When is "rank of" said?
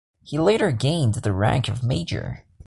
1.31-1.83